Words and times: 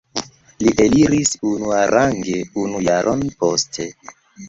Li 0.63 0.73
eliris 0.85 1.35
unuarange 1.51 2.43
unu 2.65 2.83
jaron 2.91 3.25
poste. 3.47 3.93